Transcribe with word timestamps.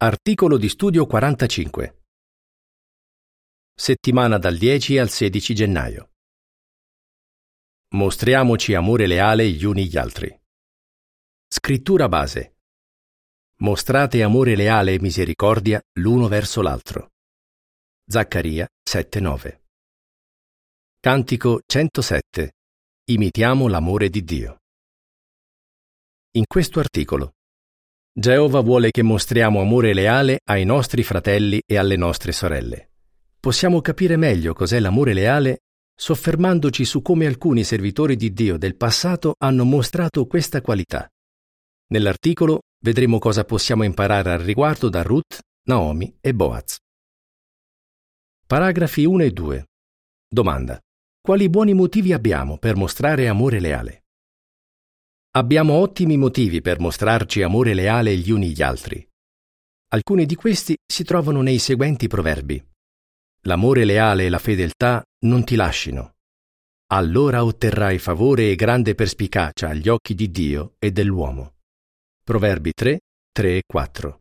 Articolo 0.00 0.58
di 0.58 0.68
studio 0.68 1.06
45. 1.06 2.04
Settimana 3.74 4.38
dal 4.38 4.56
10 4.56 4.96
al 4.96 5.10
16 5.10 5.54
gennaio. 5.56 6.12
Mostriamoci 7.96 8.74
amore 8.74 9.08
leale 9.08 9.50
gli 9.50 9.64
uni 9.64 9.88
gli 9.88 9.98
altri. 9.98 10.32
Scrittura 11.48 12.08
base. 12.08 12.58
Mostrate 13.56 14.22
amore 14.22 14.54
leale 14.54 14.94
e 14.94 15.00
misericordia 15.00 15.82
l'uno 15.94 16.28
verso 16.28 16.62
l'altro. 16.62 17.14
Zaccaria 18.08 18.68
7:9. 18.88 19.62
Cantico 21.00 21.60
107. 21.66 22.52
Imitiamo 23.10 23.66
l'amore 23.66 24.10
di 24.10 24.22
Dio. 24.22 24.58
In 26.36 26.44
questo 26.46 26.78
articolo 26.78 27.32
Geova 28.18 28.62
vuole 28.62 28.90
che 28.90 29.04
mostriamo 29.04 29.60
amore 29.60 29.94
leale 29.94 30.40
ai 30.46 30.64
nostri 30.64 31.04
fratelli 31.04 31.62
e 31.64 31.76
alle 31.76 31.94
nostre 31.94 32.32
sorelle. 32.32 32.90
Possiamo 33.38 33.80
capire 33.80 34.16
meglio 34.16 34.54
cos'è 34.54 34.80
l'amore 34.80 35.12
leale 35.12 35.58
soffermandoci 35.94 36.84
su 36.84 37.00
come 37.00 37.26
alcuni 37.26 37.62
servitori 37.62 38.16
di 38.16 38.32
Dio 38.32 38.56
del 38.58 38.74
passato 38.74 39.36
hanno 39.38 39.62
mostrato 39.62 40.26
questa 40.26 40.60
qualità. 40.60 41.08
Nell'articolo 41.92 42.62
vedremo 42.82 43.20
cosa 43.20 43.44
possiamo 43.44 43.84
imparare 43.84 44.32
al 44.32 44.40
riguardo 44.40 44.88
da 44.88 45.02
Ruth, 45.02 45.38
Naomi 45.68 46.12
e 46.20 46.34
Boaz. 46.34 46.76
Paragrafi 48.48 49.04
1 49.04 49.22
e 49.22 49.30
2. 49.30 49.66
Domanda. 50.28 50.76
Quali 51.20 51.48
buoni 51.48 51.72
motivi 51.72 52.12
abbiamo 52.12 52.58
per 52.58 52.74
mostrare 52.74 53.28
amore 53.28 53.60
leale? 53.60 54.06
Abbiamo 55.32 55.74
ottimi 55.74 56.16
motivi 56.16 56.62
per 56.62 56.80
mostrarci 56.80 57.42
amore 57.42 57.74
leale 57.74 58.16
gli 58.16 58.30
uni 58.30 58.50
gli 58.50 58.62
altri. 58.62 59.06
Alcuni 59.88 60.24
di 60.24 60.34
questi 60.34 60.74
si 60.86 61.04
trovano 61.04 61.42
nei 61.42 61.58
seguenti 61.58 62.08
proverbi. 62.08 62.66
L'amore 63.42 63.84
leale 63.84 64.24
e 64.24 64.28
la 64.30 64.38
fedeltà 64.38 65.04
non 65.26 65.44
ti 65.44 65.54
lascino. 65.54 66.14
Allora 66.92 67.44
otterrai 67.44 67.98
favore 67.98 68.50
e 68.50 68.54
grande 68.54 68.94
perspicacia 68.94 69.68
agli 69.68 69.88
occhi 69.88 70.14
di 70.14 70.30
Dio 70.30 70.74
e 70.78 70.92
dell'uomo. 70.92 71.56
Proverbi 72.24 72.72
3, 72.72 73.00
3 73.30 73.56
e 73.56 73.62
4. 73.66 74.20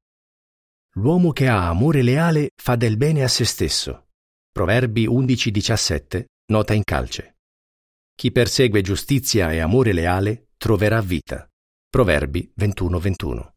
L'uomo 0.95 1.31
che 1.31 1.47
ha 1.47 1.69
amore 1.69 2.02
leale 2.02 2.49
fa 2.53 2.75
del 2.75 2.97
bene 2.97 3.23
a 3.23 3.30
se 3.30 3.45
stesso. 3.45 4.08
Proverbi 4.52 5.05
11, 5.05 5.52
17, 5.52 6.27
nota 6.52 6.73
in 6.73 6.83
calce. 6.83 7.38
Chi 8.14 8.31
persegue 8.31 8.81
giustizia 8.81 9.53
e 9.53 9.59
amore 9.59 9.94
leale 9.94 10.47
troverà 10.58 11.02
vita. 11.02 11.47
Proverbi 11.88 12.52
21-21. 12.59 13.53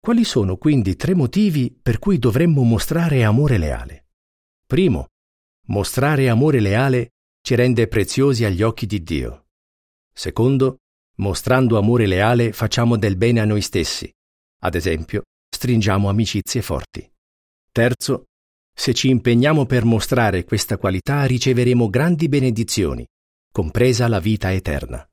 Quali 0.00 0.24
sono 0.24 0.56
quindi 0.56 0.96
tre 0.96 1.14
motivi 1.14 1.70
per 1.70 1.98
cui 1.98 2.18
dovremmo 2.18 2.62
mostrare 2.62 3.24
amore 3.24 3.58
leale? 3.58 4.06
Primo, 4.66 5.08
mostrare 5.66 6.28
amore 6.28 6.60
leale 6.60 7.10
ci 7.42 7.54
rende 7.54 7.88
preziosi 7.88 8.44
agli 8.44 8.62
occhi 8.62 8.86
di 8.86 9.02
Dio. 9.02 9.48
Secondo, 10.12 10.78
mostrando 11.16 11.76
amore 11.76 12.06
leale 12.06 12.52
facciamo 12.52 12.96
del 12.96 13.16
bene 13.16 13.40
a 13.40 13.44
noi 13.44 13.60
stessi. 13.60 14.10
Ad 14.62 14.74
esempio, 14.74 15.24
stringiamo 15.54 16.08
amicizie 16.08 16.62
forti. 16.62 17.06
Terzo, 17.70 18.26
se 18.72 18.94
ci 18.94 19.08
impegniamo 19.08 19.66
per 19.66 19.84
mostrare 19.84 20.44
questa 20.44 20.78
qualità 20.78 21.24
riceveremo 21.24 21.90
grandi 21.90 22.28
benedizioni, 22.28 23.06
compresa 23.52 24.08
la 24.08 24.20
vita 24.20 24.52
eterna. 24.52 25.09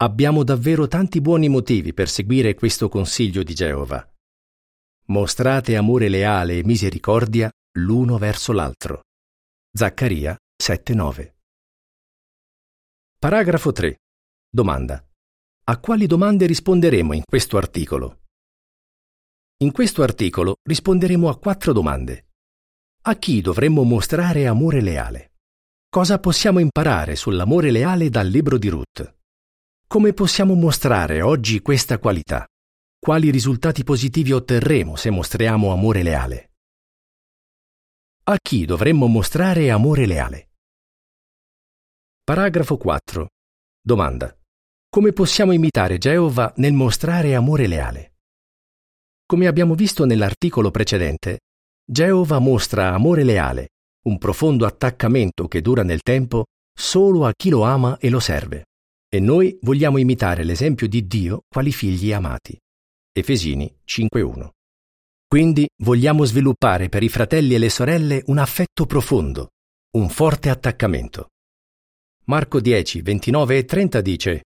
Abbiamo 0.00 0.44
davvero 0.44 0.86
tanti 0.86 1.20
buoni 1.20 1.48
motivi 1.48 1.92
per 1.92 2.08
seguire 2.08 2.54
questo 2.54 2.88
consiglio 2.88 3.42
di 3.42 3.52
Geova. 3.52 4.08
Mostrate 5.06 5.74
amore 5.74 6.08
leale 6.08 6.58
e 6.58 6.64
misericordia 6.64 7.50
l'uno 7.78 8.16
verso 8.16 8.52
l'altro. 8.52 9.06
Zaccaria 9.76 10.38
7:9. 10.56 11.34
Paragrafo 13.18 13.72
3. 13.72 13.96
Domanda. 14.48 15.04
A 15.64 15.80
quali 15.80 16.06
domande 16.06 16.46
risponderemo 16.46 17.12
in 17.12 17.22
questo 17.24 17.56
articolo? 17.56 18.20
In 19.64 19.72
questo 19.72 20.04
articolo 20.04 20.58
risponderemo 20.62 21.28
a 21.28 21.36
quattro 21.36 21.72
domande. 21.72 22.28
A 23.02 23.16
chi 23.16 23.40
dovremmo 23.40 23.82
mostrare 23.82 24.46
amore 24.46 24.80
leale? 24.80 25.32
Cosa 25.88 26.20
possiamo 26.20 26.60
imparare 26.60 27.16
sull'amore 27.16 27.72
leale 27.72 28.10
dal 28.10 28.28
libro 28.28 28.58
di 28.58 28.68
Ruth? 28.68 29.16
Come 29.90 30.12
possiamo 30.12 30.52
mostrare 30.52 31.22
oggi 31.22 31.62
questa 31.62 31.98
qualità? 31.98 32.46
Quali 33.00 33.30
risultati 33.30 33.84
positivi 33.84 34.32
otterremo 34.32 34.96
se 34.96 35.08
mostriamo 35.08 35.72
amore 35.72 36.02
leale? 36.02 36.50
A 38.24 38.36
chi 38.36 38.66
dovremmo 38.66 39.06
mostrare 39.06 39.70
amore 39.70 40.04
leale? 40.04 40.50
Paragrafo 42.22 42.76
4. 42.76 43.28
Domanda. 43.80 44.36
Come 44.90 45.14
possiamo 45.14 45.52
imitare 45.52 45.96
Geova 45.96 46.52
nel 46.56 46.74
mostrare 46.74 47.34
amore 47.34 47.66
leale? 47.66 48.16
Come 49.24 49.46
abbiamo 49.46 49.74
visto 49.74 50.04
nell'articolo 50.04 50.70
precedente, 50.70 51.38
Geova 51.82 52.38
mostra 52.40 52.92
amore 52.92 53.24
leale, 53.24 53.68
un 54.04 54.18
profondo 54.18 54.66
attaccamento 54.66 55.48
che 55.48 55.62
dura 55.62 55.82
nel 55.82 56.02
tempo 56.02 56.44
solo 56.78 57.24
a 57.24 57.32
chi 57.34 57.48
lo 57.48 57.62
ama 57.62 57.96
e 57.96 58.10
lo 58.10 58.20
serve. 58.20 58.64
E 59.10 59.20
noi 59.20 59.56
vogliamo 59.62 59.96
imitare 59.96 60.44
l'esempio 60.44 60.86
di 60.86 61.06
Dio 61.06 61.44
quali 61.48 61.72
figli 61.72 62.12
amati. 62.12 62.58
Efesini 63.10 63.74
5.1. 63.86 64.50
Quindi 65.26 65.66
vogliamo 65.82 66.26
sviluppare 66.26 66.90
per 66.90 67.02
i 67.02 67.08
fratelli 67.08 67.54
e 67.54 67.58
le 67.58 67.70
sorelle 67.70 68.22
un 68.26 68.36
affetto 68.36 68.84
profondo, 68.84 69.48
un 69.96 70.10
forte 70.10 70.50
attaccamento. 70.50 71.28
Marco 72.24 72.60
10, 72.60 73.00
29 73.00 73.56
e 73.56 73.64
30 73.64 74.00
dice 74.02 74.42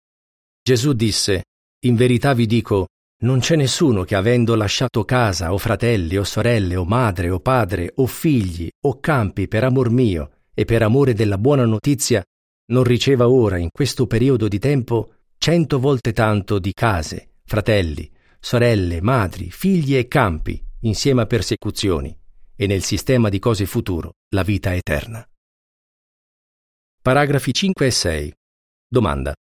Gesù 0.60 0.92
disse, 0.92 1.44
In 1.84 1.94
verità 1.94 2.34
vi 2.34 2.46
dico, 2.46 2.88
non 3.22 3.38
c'è 3.38 3.54
nessuno 3.54 4.02
che 4.02 4.16
avendo 4.16 4.56
lasciato 4.56 5.04
casa 5.04 5.52
o 5.52 5.58
fratelli 5.58 6.16
o 6.16 6.24
sorelle 6.24 6.74
o 6.74 6.84
madre 6.84 7.30
o 7.30 7.38
padre 7.38 7.92
o 7.94 8.06
figli 8.06 8.68
o 8.86 8.98
campi 8.98 9.46
per 9.46 9.62
amor 9.62 9.90
mio 9.90 10.42
e 10.52 10.64
per 10.64 10.82
amore 10.82 11.14
della 11.14 11.38
buona 11.38 11.64
notizia 11.64 12.24
non 12.70 12.84
riceva 12.84 13.28
ora, 13.28 13.58
in 13.58 13.70
questo 13.70 14.06
periodo 14.06 14.48
di 14.48 14.58
tempo, 14.58 15.14
cento 15.38 15.78
volte 15.78 16.12
tanto 16.12 16.58
di 16.58 16.72
case, 16.72 17.36
fratelli, 17.44 18.10
sorelle, 18.38 19.00
madri, 19.00 19.50
figli 19.50 19.96
e 19.96 20.06
campi, 20.06 20.62
insieme 20.80 21.22
a 21.22 21.26
persecuzioni, 21.26 22.16
e 22.54 22.66
nel 22.66 22.82
sistema 22.82 23.28
di 23.28 23.38
cose 23.38 23.66
futuro 23.66 24.14
la 24.34 24.42
vita 24.42 24.74
eterna. 24.74 25.26
Paragrafi 27.00 27.54
5 27.54 27.86
e 27.86 27.90
6. 27.90 28.34
Domanda. 28.86 29.34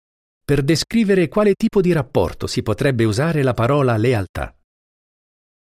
Per 0.45 0.61
descrivere 0.61 1.27
quale 1.27 1.55
tipo 1.55 1.81
di 1.81 1.91
rapporto 1.91 2.45
si 2.45 2.61
potrebbe 2.61 3.05
usare 3.05 3.41
la 3.41 3.53
parola 3.55 3.97
lealtà. 3.97 4.55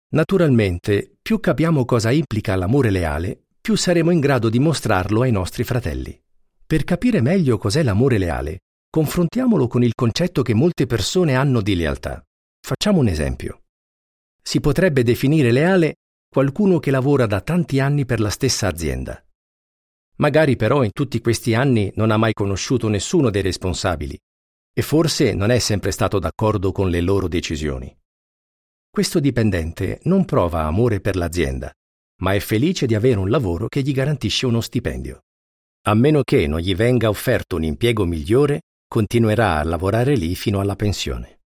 Naturalmente, 0.09 1.15
più 1.21 1.39
capiamo 1.39 1.85
cosa 1.85 2.11
implica 2.11 2.55
l'amore 2.55 2.89
leale, 2.89 3.45
più 3.61 3.75
saremo 3.75 4.11
in 4.11 4.19
grado 4.19 4.49
di 4.49 4.59
mostrarlo 4.59 5.21
ai 5.21 5.31
nostri 5.31 5.63
fratelli. 5.63 6.21
Per 6.67 6.83
capire 6.83 7.21
meglio 7.21 7.59
cos'è 7.59 7.83
l'amore 7.83 8.17
leale, 8.17 8.61
confrontiamolo 8.89 9.67
con 9.67 9.83
il 9.83 9.93
concetto 9.93 10.41
che 10.41 10.55
molte 10.55 10.87
persone 10.87 11.35
hanno 11.35 11.61
di 11.61 11.75
lealtà. 11.75 12.23
Facciamo 12.59 13.01
un 13.01 13.07
esempio. 13.07 13.65
Si 14.41 14.59
potrebbe 14.59 15.03
definire 15.03 15.51
leale 15.51 15.97
qualcuno 16.27 16.79
che 16.79 16.89
lavora 16.89 17.27
da 17.27 17.39
tanti 17.41 17.79
anni 17.79 18.05
per 18.05 18.19
la 18.19 18.31
stessa 18.31 18.67
azienda. 18.67 19.23
Magari 20.17 20.55
però 20.55 20.83
in 20.83 20.89
tutti 20.91 21.21
questi 21.21 21.53
anni 21.53 21.91
non 21.95 22.09
ha 22.09 22.17
mai 22.17 22.33
conosciuto 22.33 22.87
nessuno 22.87 23.29
dei 23.29 23.43
responsabili 23.43 24.17
e 24.73 24.81
forse 24.81 25.33
non 25.33 25.51
è 25.51 25.59
sempre 25.59 25.91
stato 25.91 26.17
d'accordo 26.17 26.71
con 26.71 26.89
le 26.89 27.01
loro 27.01 27.27
decisioni. 27.27 27.95
Questo 28.89 29.19
dipendente 29.19 29.99
non 30.05 30.25
prova 30.25 30.63
amore 30.63 30.99
per 30.99 31.15
l'azienda, 31.15 31.71
ma 32.21 32.33
è 32.33 32.39
felice 32.39 32.87
di 32.87 32.95
avere 32.95 33.19
un 33.19 33.29
lavoro 33.29 33.67
che 33.67 33.81
gli 33.83 33.91
garantisce 33.91 34.47
uno 34.47 34.61
stipendio. 34.61 35.24
A 35.87 35.93
meno 35.93 36.23
che 36.23 36.47
non 36.47 36.59
gli 36.59 36.73
venga 36.73 37.09
offerto 37.09 37.57
un 37.57 37.63
impiego 37.63 38.05
migliore, 38.05 38.61
continuerà 38.87 39.59
a 39.59 39.63
lavorare 39.63 40.15
lì 40.15 40.33
fino 40.33 40.59
alla 40.59 40.75
pensione. 40.75 41.41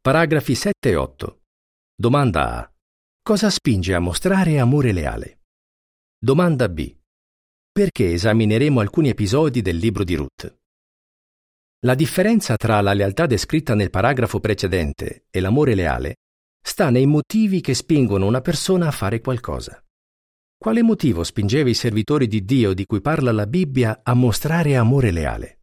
Paragrafi 0.00 0.54
7 0.54 0.88
e 0.88 0.96
8. 0.96 1.40
Domanda 1.94 2.56
A. 2.56 2.72
Cosa 3.20 3.50
spinge 3.50 3.92
a 3.92 3.98
mostrare 3.98 4.58
amore 4.58 4.92
leale? 4.92 5.40
Domanda 6.18 6.70
B. 6.70 6.96
Perché 7.70 8.14
esamineremo 8.14 8.80
alcuni 8.80 9.10
episodi 9.10 9.60
del 9.60 9.76
libro 9.76 10.02
di 10.02 10.14
Ruth? 10.14 10.56
La 11.80 11.94
differenza 11.94 12.56
tra 12.56 12.80
la 12.80 12.94
lealtà 12.94 13.26
descritta 13.26 13.74
nel 13.74 13.90
paragrafo 13.90 14.40
precedente 14.40 15.26
e 15.28 15.40
l'amore 15.40 15.74
leale 15.74 16.14
sta 16.64 16.88
nei 16.88 17.04
motivi 17.04 17.60
che 17.60 17.74
spingono 17.74 18.24
una 18.24 18.40
persona 18.40 18.86
a 18.86 18.92
fare 18.92 19.20
qualcosa. 19.20 19.78
Quale 20.60 20.82
motivo 20.82 21.22
spingeva 21.22 21.68
i 21.68 21.74
servitori 21.74 22.26
di 22.26 22.44
Dio 22.44 22.74
di 22.74 22.84
cui 22.84 23.00
parla 23.00 23.30
la 23.30 23.46
Bibbia 23.46 24.00
a 24.02 24.12
mostrare 24.14 24.74
amore 24.74 25.12
leale? 25.12 25.60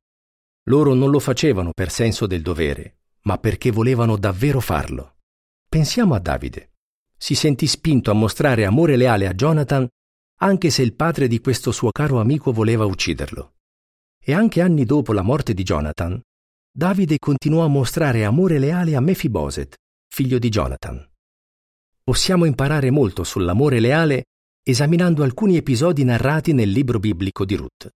Loro 0.70 0.94
non 0.94 1.10
lo 1.10 1.20
facevano 1.20 1.72
per 1.74 1.92
senso 1.92 2.26
del 2.26 2.42
dovere, 2.42 3.00
ma 3.24 3.38
perché 3.38 3.72
volevano 3.72 4.16
davvero 4.16 4.62
farlo. 4.62 5.18
pensiamo 5.68 6.16
a 6.16 6.20
Davide. 6.20 6.72
Si 7.18 7.36
sentì 7.36 7.68
spinto 7.68 8.10
a 8.10 8.14
mostrare 8.14 8.64
amore 8.64 8.96
leale 8.96 9.28
a 9.28 9.34
Jonathan 9.34 9.86
anche 10.38 10.70
se 10.70 10.82
il 10.82 10.96
padre 10.96 11.28
di 11.28 11.42
questo 11.42 11.74
suo 11.74 11.92
caro 11.92 12.22
amico 12.22 12.54
voleva 12.54 12.86
ucciderlo. 12.86 13.56
E 14.18 14.34
anche 14.34 14.62
anni 14.62 14.86
dopo 14.86 15.12
la 15.12 15.22
morte 15.22 15.54
di 15.54 15.64
Jonathan, 15.64 16.22
Davide 16.72 17.18
continuò 17.20 17.66
a 17.66 17.70
mostrare 17.70 18.24
amore 18.24 18.60
leale 18.60 18.96
a 18.96 19.02
Mephiboset, 19.02 19.76
figlio 20.08 20.40
di 20.40 20.48
Jonathan. 20.48 21.06
Possiamo 22.02 22.46
imparare 22.46 22.92
molto 22.92 23.26
sull'amore 23.26 23.82
leale 23.82 24.24
esaminando 24.68 25.22
alcuni 25.22 25.58
episodi 25.58 26.04
narrati 26.04 26.52
nel 26.52 26.72
libro 26.72 26.98
biblico 26.98 27.46
di 27.46 27.54
Ruth. 27.54 27.88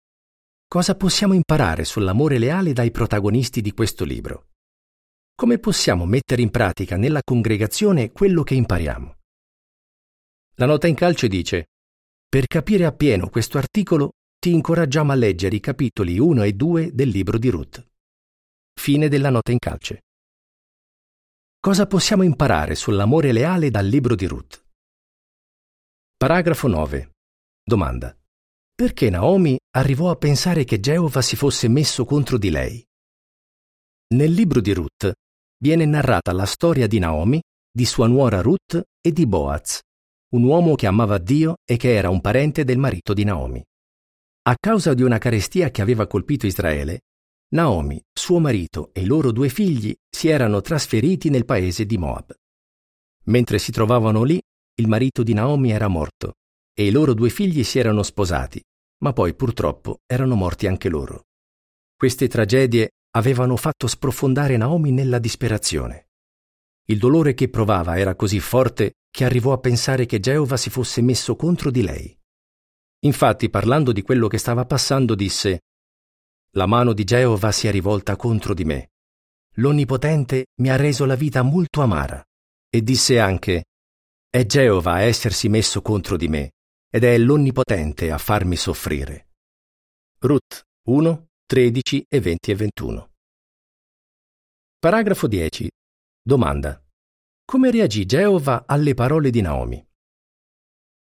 Cosa 0.68 0.96
possiamo 0.96 1.32
imparare 1.32 1.84
sull'amore 1.84 2.36
leale 2.36 2.74
dai 2.74 2.90
protagonisti 2.90 3.62
di 3.62 3.72
questo 3.72 4.04
libro? 4.04 4.48
Come 5.34 5.58
possiamo 5.58 6.04
mettere 6.04 6.42
in 6.42 6.50
pratica 6.50 6.98
nella 6.98 7.22
congregazione 7.24 8.12
quello 8.12 8.42
che 8.42 8.52
impariamo? 8.52 9.16
La 10.56 10.66
nota 10.66 10.86
in 10.86 10.94
calce 10.94 11.26
dice 11.26 11.68
per 12.28 12.46
capire 12.46 12.84
appieno 12.84 13.30
questo 13.30 13.56
articolo 13.56 14.10
ti 14.38 14.52
incoraggiamo 14.52 15.10
a 15.10 15.14
leggere 15.14 15.56
i 15.56 15.60
capitoli 15.60 16.18
1 16.18 16.42
e 16.42 16.52
2 16.52 16.90
del 16.92 17.08
libro 17.08 17.38
di 17.38 17.48
Ruth. 17.48 17.88
Fine 18.78 19.08
della 19.08 19.30
nota 19.30 19.52
in 19.52 19.58
calce. 19.58 20.02
Cosa 21.58 21.86
possiamo 21.86 22.24
imparare 22.24 22.74
sull'amore 22.74 23.32
leale 23.32 23.70
dal 23.70 23.86
libro 23.86 24.14
di 24.14 24.26
Ruth? 24.26 24.67
Paragrafo 26.18 26.66
9. 26.66 27.12
Domanda. 27.62 28.12
Perché 28.74 29.08
Naomi 29.08 29.56
arrivò 29.76 30.10
a 30.10 30.16
pensare 30.16 30.64
che 30.64 30.80
Geova 30.80 31.22
si 31.22 31.36
fosse 31.36 31.68
messo 31.68 32.04
contro 32.04 32.38
di 32.38 32.50
lei? 32.50 32.84
Nel 34.16 34.32
libro 34.32 34.60
di 34.60 34.72
Ruth 34.72 35.12
viene 35.62 35.84
narrata 35.84 36.32
la 36.32 36.44
storia 36.44 36.88
di 36.88 36.98
Naomi, 36.98 37.40
di 37.70 37.84
sua 37.84 38.08
nuora 38.08 38.40
Ruth 38.40 38.82
e 39.00 39.12
di 39.12 39.28
Boaz, 39.28 39.78
un 40.32 40.42
uomo 40.42 40.74
che 40.74 40.88
amava 40.88 41.18
Dio 41.18 41.58
e 41.64 41.76
che 41.76 41.94
era 41.94 42.10
un 42.10 42.20
parente 42.20 42.64
del 42.64 42.78
marito 42.78 43.14
di 43.14 43.22
Naomi. 43.22 43.62
A 44.48 44.56
causa 44.58 44.94
di 44.94 45.04
una 45.04 45.18
carestia 45.18 45.70
che 45.70 45.82
aveva 45.82 46.08
colpito 46.08 46.46
Israele, 46.46 47.02
Naomi, 47.50 48.02
suo 48.12 48.40
marito 48.40 48.90
e 48.92 49.02
i 49.02 49.06
loro 49.06 49.30
due 49.30 49.50
figli 49.50 49.94
si 50.10 50.26
erano 50.26 50.62
trasferiti 50.62 51.30
nel 51.30 51.44
paese 51.44 51.86
di 51.86 51.96
Moab. 51.96 52.34
Mentre 53.26 53.60
si 53.60 53.70
trovavano 53.70 54.24
lì, 54.24 54.40
il 54.80 54.86
marito 54.86 55.24
di 55.24 55.34
Naomi 55.34 55.72
era 55.72 55.88
morto 55.88 56.34
e 56.72 56.86
i 56.86 56.90
loro 56.90 57.12
due 57.12 57.30
figli 57.30 57.64
si 57.64 57.80
erano 57.80 58.04
sposati, 58.04 58.62
ma 59.02 59.12
poi 59.12 59.34
purtroppo 59.34 59.98
erano 60.06 60.36
morti 60.36 60.68
anche 60.68 60.88
loro. 60.88 61.24
Queste 61.96 62.28
tragedie 62.28 62.90
avevano 63.16 63.56
fatto 63.56 63.88
sprofondare 63.88 64.56
Naomi 64.56 64.92
nella 64.92 65.18
disperazione. 65.18 66.10
Il 66.84 66.98
dolore 66.98 67.34
che 67.34 67.48
provava 67.48 67.98
era 67.98 68.14
così 68.14 68.38
forte 68.38 68.94
che 69.10 69.24
arrivò 69.24 69.52
a 69.52 69.58
pensare 69.58 70.06
che 70.06 70.20
Geova 70.20 70.56
si 70.56 70.70
fosse 70.70 71.02
messo 71.02 71.34
contro 71.34 71.72
di 71.72 71.82
lei. 71.82 72.16
Infatti, 73.00 73.50
parlando 73.50 73.90
di 73.90 74.02
quello 74.02 74.28
che 74.28 74.38
stava 74.38 74.64
passando, 74.64 75.16
disse 75.16 75.62
La 76.52 76.66
mano 76.66 76.92
di 76.92 77.02
Geova 77.02 77.50
si 77.50 77.66
è 77.66 77.72
rivolta 77.72 78.14
contro 78.14 78.54
di 78.54 78.64
me. 78.64 78.90
L'Onnipotente 79.56 80.46
mi 80.60 80.70
ha 80.70 80.76
reso 80.76 81.04
la 81.04 81.16
vita 81.16 81.42
molto 81.42 81.80
amara. 81.80 82.22
E 82.70 82.82
disse 82.82 83.18
anche 83.18 83.64
È 84.38 84.46
Geova 84.46 84.92
a 84.92 85.00
essersi 85.00 85.48
messo 85.48 85.82
contro 85.82 86.16
di 86.16 86.28
me, 86.28 86.52
ed 86.88 87.02
è 87.02 87.18
l'Onnipotente 87.18 88.12
a 88.12 88.18
farmi 88.18 88.54
soffrire. 88.54 89.30
Ruth 90.20 90.62
1, 90.88 91.26
13 91.44 92.04
e 92.08 92.20
20 92.20 92.50
e 92.52 92.54
21. 92.54 93.10
Paragrafo 94.78 95.26
10. 95.26 95.68
Domanda. 96.22 96.80
Come 97.44 97.72
reagì 97.72 98.06
Geova 98.06 98.62
alle 98.68 98.94
parole 98.94 99.30
di 99.30 99.40
Naomi? 99.40 99.84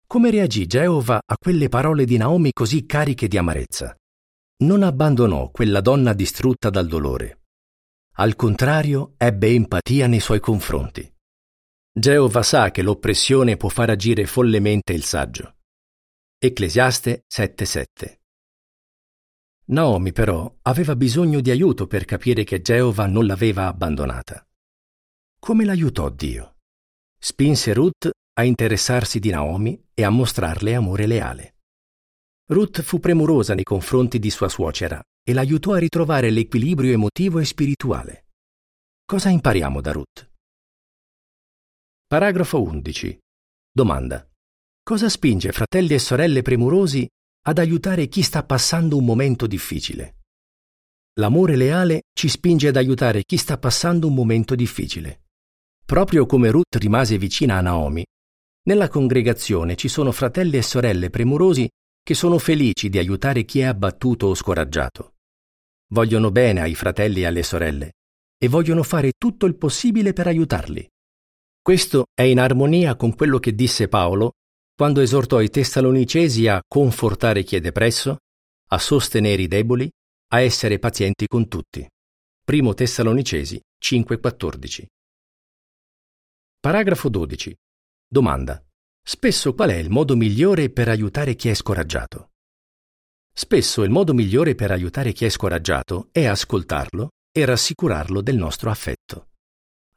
Come 0.07 0.31
reagì 0.31 0.67
Geova 0.67 1.21
a 1.23 1.37
quelle 1.37 1.69
parole 1.69 2.07
di 2.07 2.17
Naomi 2.17 2.53
così 2.55 2.87
cariche 2.87 3.29
di 3.29 3.37
amarezza? 3.37 3.95
Non 4.65 4.83
abbandonò 4.83 5.51
quella 5.51 5.83
donna 5.83 6.15
distrutta 6.15 6.71
dal 6.71 6.89
dolore. 6.89 7.43
Al 8.15 8.35
contrario, 8.35 9.13
ebbe 9.19 9.49
empatia 9.49 10.07
nei 10.07 10.21
suoi 10.21 10.41
confronti. 10.41 11.10
Geova 12.01 12.43
sa 12.43 12.71
che 12.71 12.81
l'oppressione 12.81 13.59
può 13.59 13.69
far 13.69 13.91
agire 13.91 14.25
follemente 14.25 14.95
il 14.95 15.05
saggio. 15.05 15.57
Ecclesiaste 16.39 17.25
7:7 17.29 18.21
Naomi 19.67 20.11
però 20.11 20.51
aveva 20.63 20.97
bisogno 20.97 21.43
di 21.43 21.51
aiuto 21.51 21.87
per 21.87 22.07
capire 22.07 22.43
che 22.43 22.63
Geova 22.63 23.07
non 23.07 23.27
l'aveva 23.27 23.67
abbandonata. 23.67 24.43
Come 25.39 25.67
l'aiutò 25.67 26.09
Dio? 26.09 26.57
Spinse 27.19 27.75
Ruth 27.75 28.09
a 28.33 28.45
interessarsi 28.45 29.19
di 29.19 29.29
Naomi 29.29 29.79
e 29.93 30.03
a 30.03 30.09
mostrarle 30.09 30.75
amore 30.75 31.07
leale. 31.07 31.57
Ruth 32.47 32.81
fu 32.81 32.99
premurosa 32.99 33.53
nei 33.53 33.65
confronti 33.65 34.19
di 34.19 34.31
sua 34.31 34.49
suocera 34.49 34.99
e 35.23 35.35
l'aiutò 35.35 35.75
a 35.75 35.79
ritrovare 35.79 36.31
l'equilibrio 36.31 36.93
emotivo 36.93 37.41
e 37.41 37.45
spirituale. 37.45 38.25
Cosa 39.05 39.29
impariamo 39.29 39.83
da 39.83 39.93
Ruth? 39.93 40.30
Paragrafo 42.11 42.61
11. 42.61 43.21
Domanda. 43.71 44.29
Cosa 44.83 45.09
spinge 45.09 45.53
fratelli 45.53 45.95
e 45.95 46.01
sorelle 46.01 46.43
premurosi 46.43 47.07
ad 47.47 47.59
aiutare 47.59 48.09
chi 48.09 48.23
sta 48.23 48.43
passando 48.43 48.97
un 48.97 49.05
momento 49.05 49.47
difficile? 49.47 50.17
L'amore 51.21 51.55
leale 51.55 52.03
ci 52.13 52.29
spinge 52.29 52.67
ad 52.67 52.75
aiutare 52.75 53.23
chi 53.23 53.37
sta 53.37 53.59
passando 53.59 54.09
un 54.09 54.15
momento 54.15 54.57
difficile. 54.57 55.27
Proprio 55.87 56.27
come 56.27 56.51
Ruth 56.51 56.75
rimase 56.79 57.17
vicina 57.17 57.59
a 57.59 57.61
Naomi, 57.61 58.05
nella 58.65 58.89
congregazione 58.89 59.77
ci 59.77 59.87
sono 59.87 60.11
fratelli 60.11 60.57
e 60.57 60.63
sorelle 60.63 61.11
premurosi 61.11 61.69
che 62.03 62.15
sono 62.15 62.39
felici 62.39 62.89
di 62.89 62.99
aiutare 62.99 63.45
chi 63.45 63.61
è 63.61 63.67
abbattuto 63.67 64.27
o 64.27 64.35
scoraggiato. 64.35 65.15
Vogliono 65.93 66.33
bene 66.33 66.61
ai 66.61 66.75
fratelli 66.75 67.21
e 67.21 67.27
alle 67.27 67.45
sorelle 67.45 67.93
e 68.37 68.49
vogliono 68.49 68.83
fare 68.83 69.13
tutto 69.17 69.47
il 69.47 69.55
possibile 69.55 70.13
per 70.13 70.27
aiutarli. 70.27 70.85
Questo 71.63 72.07
è 72.15 72.23
in 72.23 72.41
armonia 72.41 72.97
con 72.97 73.15
quello 73.15 73.39
che 73.39 73.55
disse 73.55 73.87
Paolo 73.89 74.33
quando 74.75 75.03
esortò 75.03 75.41
i 75.41 75.51
Tessalonicesi 75.51 76.49
a 76.49 76.63
confortare 76.67 77.43
chi 77.43 77.57
è 77.57 77.61
depresso, 77.61 78.17
a 78.71 78.79
sostenere 78.79 79.43
i 79.43 79.47
deboli, 79.47 79.91
a 80.33 80.41
essere 80.41 80.79
pazienti 80.79 81.27
con 81.27 81.49
tutti. 81.49 81.87
Primo 82.43 82.73
Tessalonicesi 82.73 83.61
5:14. 83.79 84.87
Paragrafo 86.59 87.11
12. 87.11 87.55
Domanda. 88.09 88.65
Spesso 89.03 89.55
qual 89.55 89.69
è 89.71 89.77
il 89.77 89.91
modo 89.91 90.17
migliore 90.17 90.71
per 90.71 90.89
aiutare 90.89 91.35
chi 91.35 91.51
è 91.51 91.55
scoraggiato? 91.55 92.31
Spesso 93.33 93.83
il 93.83 93.91
modo 93.91 94.15
migliore 94.15 94.55
per 94.55 94.71
aiutare 94.71 95.13
chi 95.13 95.27
è 95.27 95.29
scoraggiato 95.29 96.09
è 96.11 96.25
ascoltarlo 96.25 97.11
e 97.31 97.45
rassicurarlo 97.45 98.23
del 98.23 98.37
nostro 98.37 98.71
affetto. 98.71 99.30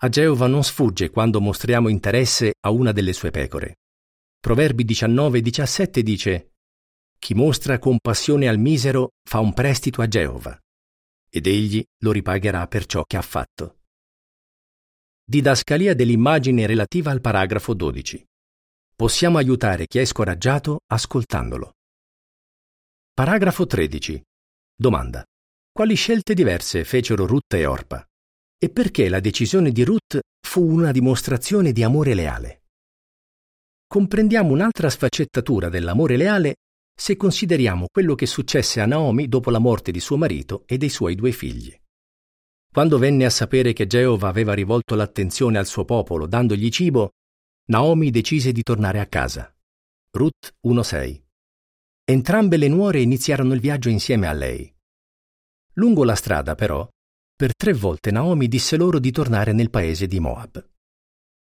A 0.04 0.10
Geova 0.10 0.48
non 0.48 0.66
sfugge 0.66 1.10
quando 1.10 1.40
mostriamo 1.40 1.88
interesse 1.88 2.56
a 2.60 2.72
una 2.72 2.92
delle 2.92 3.14
sue 3.14 3.32
pecore. 3.32 3.78
Proverbi 4.38 4.84
19 4.84 5.38
e 5.38 5.42
17 5.42 6.04
dice 6.04 6.52
Chi 7.18 7.34
mostra 7.34 7.80
compassione 7.80 8.50
al 8.50 8.60
misero 8.60 9.12
fa 9.24 9.40
un 9.40 9.54
prestito 9.54 10.02
a 10.02 10.08
Geova, 10.10 10.60
ed 11.30 11.48
egli 11.48 11.82
lo 12.00 12.12
ripagherà 12.12 12.68
per 12.68 12.86
ciò 12.86 13.04
che 13.06 13.16
ha 13.16 13.22
fatto. 13.22 13.78
Didascalia 15.24 15.96
dell'immagine 15.96 16.66
relativa 16.66 17.10
al 17.10 17.22
paragrafo 17.22 17.74
12. 17.74 18.26
Possiamo 18.98 19.38
aiutare 19.38 19.88
chi 19.88 20.00
è 20.00 20.06
scoraggiato 20.06 20.82
ascoltandolo. 20.86 21.76
Paragrafo 23.14 23.66
13. 23.66 24.22
Domanda. 24.76 25.24
Quali 25.72 25.96
scelte 25.96 26.34
diverse 26.34 26.84
fecero 26.84 27.26
Ruth 27.26 27.54
e 27.54 27.66
Orpa? 27.66 28.06
E 28.64 28.70
perché 28.70 29.10
la 29.10 29.20
decisione 29.20 29.74
di 29.74 29.84
Ruth 29.84 30.22
fu 30.40 30.64
una 30.64 30.94
dimostrazione 30.94 31.74
di 31.74 31.84
amore 31.84 32.14
leale? 32.14 32.62
Comprendiamo 33.86 34.54
un'altra 34.54 34.90
sfaccettatura 34.90 35.68
dell'amore 35.68 36.16
leale 36.16 36.56
se 36.98 37.18
consideriamo 37.18 37.88
quello 37.92 38.16
che 38.16 38.26
successe 38.26 38.80
a 38.80 38.86
Naomi 38.86 39.28
dopo 39.28 39.50
la 39.50 39.60
morte 39.60 39.92
di 39.92 40.00
suo 40.00 40.16
marito 40.16 40.64
e 40.66 40.78
dei 40.78 40.88
suoi 40.88 41.14
due 41.16 41.34
figli. 41.34 41.78
Quando 42.72 42.98
venne 42.98 43.26
a 43.26 43.30
sapere 43.30 43.74
che 43.74 43.86
Geova 43.86 44.30
aveva 44.30 44.54
rivolto 44.54 44.96
l'attenzione 44.96 45.58
al 45.58 45.66
suo 45.66 45.84
popolo 45.84 46.26
dandogli 46.26 46.70
cibo, 46.70 47.16
Naomi 47.66 48.12
decise 48.12 48.54
di 48.54 48.64
tornare 48.64 49.02
a 49.02 49.08
casa. 49.08 49.54
Ruth 50.12 50.56
1.6 50.66 51.22
Entrambe 52.06 52.56
le 52.56 52.70
nuore 52.70 53.02
iniziarono 53.02 53.56
il 53.56 53.60
viaggio 53.60 53.90
insieme 53.90 54.26
a 54.26 54.32
lei. 54.32 54.74
Lungo 55.74 56.06
la 56.06 56.16
strada, 56.16 56.56
però, 56.56 56.90
per 57.44 57.58
tre 57.58 57.74
volte 57.74 58.10
Naomi 58.10 58.48
disse 58.48 58.78
loro 58.78 59.00
di 59.00 59.12
tornare 59.12 59.52
nel 59.52 59.70
paese 59.70 60.08
di 60.08 60.22
Moab. 60.22 60.66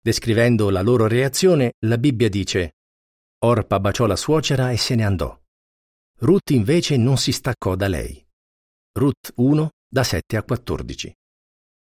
Descrivendo 0.02 0.72
la 0.72 0.82
loro 0.82 1.06
reazione, 1.06 1.74
la 1.86 2.00
Bibbia 2.00 2.30
dice 2.30 2.78
Orpa 3.46 3.80
baciò 3.80 4.08
la 4.08 4.16
suocera 4.16 4.72
e 4.72 4.78
se 4.78 4.96
ne 4.96 5.06
andò. 5.06 5.40
Ruth 6.22 6.50
invece 6.50 6.98
non 6.98 7.18
si 7.18 7.32
staccò 7.32 7.76
da 7.76 7.88
lei. 7.88 8.26
Ruth 8.98 9.34
1, 9.36 9.70
da 9.88 10.04
7 10.04 10.36
a 10.36 10.42
14. 10.42 11.14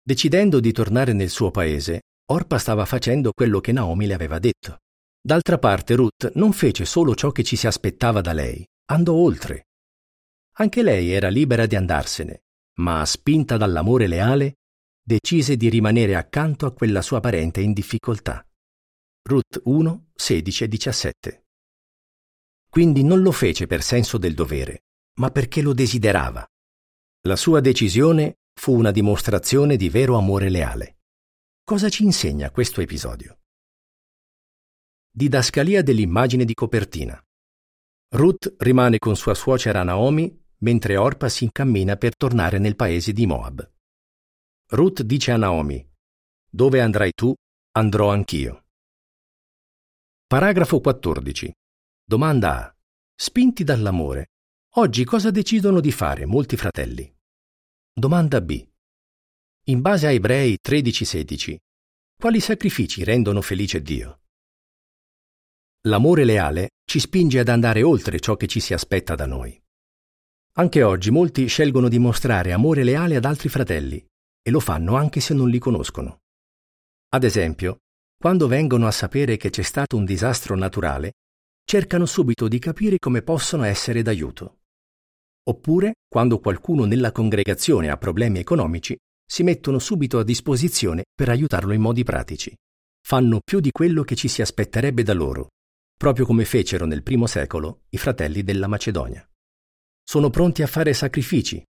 Decidendo 0.03 0.59
di 0.59 0.73
tornare 0.73 1.13
nel 1.13 1.29
suo 1.29 1.49
paese, 1.49 2.01
Orpa 2.33 2.57
stava 2.57 2.83
facendo 2.83 3.31
quello 3.31 3.61
che 3.61 3.71
Naomi 3.71 4.07
le 4.07 4.13
aveva 4.13 4.39
detto. 4.39 4.79
D'altra 5.21 5.57
parte 5.57 5.95
Ruth 5.95 6.33
non 6.33 6.51
fece 6.51 6.83
solo 6.83 7.15
ciò 7.15 7.31
che 7.31 7.43
ci 7.43 7.55
si 7.55 7.65
aspettava 7.65 8.19
da 8.19 8.33
lei, 8.33 8.61
andò 8.91 9.13
oltre. 9.13 9.67
Anche 10.57 10.83
lei 10.83 11.11
era 11.11 11.29
libera 11.29 11.65
di 11.65 11.77
andarsene, 11.77 12.41
ma 12.79 13.05
spinta 13.05 13.57
dall'amore 13.57 14.07
leale, 14.07 14.57
decise 15.01 15.55
di 15.55 15.69
rimanere 15.69 16.15
accanto 16.15 16.65
a 16.65 16.73
quella 16.73 17.01
sua 17.01 17.19
parente 17.19 17.61
in 17.61 17.73
difficoltà. 17.73 18.45
Ruth 19.27 19.61
1, 19.63 20.11
16 20.13 20.63
e 20.63 20.67
17. 20.67 21.45
Quindi 22.69 23.03
non 23.03 23.21
lo 23.21 23.31
fece 23.31 23.67
per 23.67 23.81
senso 23.81 24.17
del 24.17 24.33
dovere, 24.33 24.83
ma 25.19 25.31
perché 25.31 25.61
lo 25.61 25.73
desiderava. 25.73 26.45
La 27.27 27.35
sua 27.35 27.59
decisione 27.59 28.39
fu 28.53 28.73
una 28.73 28.91
dimostrazione 28.91 29.77
di 29.77 29.89
vero 29.89 30.17
amore 30.17 30.49
leale. 30.49 30.97
Cosa 31.63 31.89
ci 31.89 32.03
insegna 32.03 32.51
questo 32.51 32.81
episodio? 32.81 33.39
Didascalia 35.09 35.81
dell'immagine 35.81 36.45
di 36.45 36.53
copertina. 36.53 37.19
Ruth 38.09 38.55
rimane 38.59 38.99
con 38.99 39.15
sua 39.15 39.33
suocera 39.33 39.81
Naomi 39.83 40.44
mentre 40.65 40.97
Orpa 40.97 41.29
si 41.29 41.43
incammina 41.43 41.95
per 41.95 42.17
tornare 42.17 42.57
nel 42.57 42.75
paese 42.75 43.13
di 43.13 43.27
Moab. 43.27 43.71
Ruth 44.71 45.03
dice 45.03 45.31
a 45.31 45.37
Naomi, 45.37 45.87
Dove 46.49 46.81
andrai 46.81 47.11
tu, 47.13 47.31
andrò 47.73 48.09
anch'io. 48.09 48.63
Paragrafo 50.25 50.79
14. 50.79 51.53
Domanda 52.03 52.65
A. 52.65 52.75
Spinti 53.13 53.63
dall'amore, 53.63 54.29
oggi 54.77 55.03
cosa 55.03 55.29
decidono 55.29 55.79
di 55.81 55.91
fare 55.91 56.25
molti 56.25 56.57
fratelli? 56.57 57.13
Domanda 57.93 58.41
B. 58.41 58.67
In 59.65 59.81
base 59.81 60.07
a 60.07 60.11
Ebrei 60.11 60.57
13-16, 60.65 61.55
quali 62.17 62.39
sacrifici 62.39 63.03
rendono 63.03 63.41
felice 63.41 63.81
Dio? 63.81 64.21
L'amore 65.81 66.23
leale 66.23 66.69
ci 66.85 66.99
spinge 66.99 67.39
ad 67.39 67.49
andare 67.49 67.83
oltre 67.83 68.19
ciò 68.19 68.35
che 68.35 68.47
ci 68.47 68.59
si 68.59 68.73
aspetta 68.73 69.13
da 69.13 69.27
noi. 69.27 69.61
Anche 70.57 70.83
oggi 70.83 71.11
molti 71.11 71.47
scelgono 71.47 71.89
di 71.89 71.99
mostrare 71.99 72.53
amore 72.53 72.85
leale 72.85 73.17
ad 73.17 73.25
altri 73.25 73.49
fratelli 73.49 73.97
e 74.41 74.51
lo 74.51 74.61
fanno 74.61 74.95
anche 74.95 75.19
se 75.19 75.33
non 75.33 75.49
li 75.49 75.59
conoscono. 75.59 76.19
Ad 77.09 77.25
esempio, 77.25 77.79
quando 78.17 78.47
vengono 78.47 78.87
a 78.87 78.91
sapere 78.91 79.35
che 79.35 79.49
c'è 79.49 79.63
stato 79.63 79.97
un 79.97 80.05
disastro 80.05 80.55
naturale, 80.55 81.15
cercano 81.65 82.05
subito 82.05 82.47
di 82.47 82.57
capire 82.59 82.99
come 82.99 83.21
possono 83.21 83.63
essere 83.63 84.01
d'aiuto. 84.01 84.59
Oppure, 85.49 85.95
quando 86.07 86.39
qualcuno 86.39 86.85
nella 86.85 87.11
congregazione 87.11 87.89
ha 87.89 87.97
problemi 87.97 88.39
economici, 88.39 88.95
si 89.25 89.43
mettono 89.43 89.77
subito 89.77 90.19
a 90.19 90.23
disposizione 90.23 91.03
per 91.13 91.27
aiutarlo 91.27 91.73
in 91.73 91.81
modi 91.81 92.03
pratici. 92.03 92.55
Fanno 93.05 93.41
più 93.43 93.59
di 93.59 93.71
quello 93.71 94.03
che 94.03 94.15
ci 94.15 94.29
si 94.29 94.41
aspetterebbe 94.41 95.03
da 95.03 95.13
loro, 95.13 95.49
proprio 95.97 96.25
come 96.25 96.45
fecero 96.45 96.85
nel 96.85 97.03
primo 97.03 97.27
secolo 97.27 97.81
i 97.89 97.97
fratelli 97.97 98.41
della 98.41 98.67
Macedonia. 98.67 99.27
Sono 100.07 100.29
pronti 100.29 100.61
a 100.61 100.67
fare 100.67 100.93
sacrifici, 100.93 101.63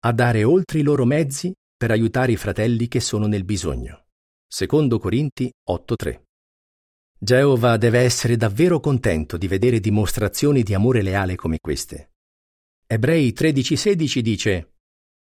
a 0.00 0.12
dare 0.12 0.44
oltre 0.44 0.80
i 0.80 0.82
loro 0.82 1.06
mezzi 1.06 1.50
per 1.74 1.90
aiutare 1.90 2.32
i 2.32 2.36
fratelli 2.36 2.88
che 2.88 3.00
sono 3.00 3.26
nel 3.26 3.44
bisogno. 3.44 4.04
Secondo 4.46 4.98
Corinti 4.98 5.50
8:3. 5.66 6.24
Geova 7.18 7.78
deve 7.78 8.00
essere 8.00 8.36
davvero 8.36 8.80
contento 8.80 9.38
di 9.38 9.48
vedere 9.48 9.80
dimostrazioni 9.80 10.62
di 10.62 10.74
amore 10.74 11.00
leale 11.00 11.36
come 11.36 11.56
queste. 11.58 12.10
Ebrei 12.86 13.32
13:16 13.32 14.20
dice: 14.20 14.74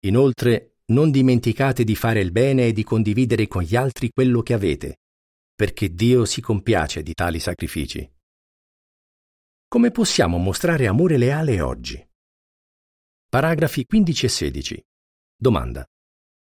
Inoltre, 0.07 0.79
non 0.87 1.13
dimenticate 1.13 1.85
di 1.85 1.95
fare 1.95 2.21
il 2.21 2.33
bene 2.33 2.67
e 2.67 2.73
di 2.73 2.83
condividere 2.83 3.47
con 3.47 3.63
gli 3.63 3.77
altri 3.77 4.11
quello 4.11 4.43
che 4.43 4.55
avete, 4.55 4.97
perché 5.55 5.95
Dio 5.95 6.25
si 6.25 6.41
compiace 6.41 7.05
di 7.05 7.15
tali 7.15 7.39
sacrifici. 7.39 8.11
Come 9.69 9.91
possiamo 9.93 10.39
mostrare 10.39 10.89
amore 10.89 11.19
leale 11.19 11.61
oggi? 11.61 12.08
Paragrafi 13.31 13.85
15 13.85 14.25
e 14.25 14.29
16. 14.31 14.87
Domanda. 15.37 15.85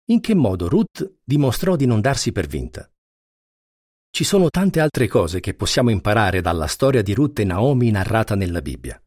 In 0.09 0.19
che 0.19 0.35
modo 0.35 0.69
Ruth 0.69 1.15
dimostrò 1.23 1.75
di 1.75 1.87
non 1.87 1.99
darsi 1.99 2.31
per 2.31 2.45
vinta? 2.45 2.87
Ci 4.11 4.23
sono 4.23 4.51
tante 4.51 4.79
altre 4.81 5.07
cose 5.07 5.39
che 5.39 5.55
possiamo 5.55 5.89
imparare 5.89 6.41
dalla 6.41 6.67
storia 6.67 7.01
di 7.01 7.15
Ruth 7.15 7.39
e 7.39 7.43
Naomi 7.43 7.89
narrata 7.89 8.35
nella 8.35 8.61
Bibbia. 8.61 9.03